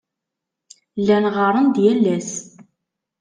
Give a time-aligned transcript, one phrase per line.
[0.99, 2.31] Llan ɣɣaren-d yal ass.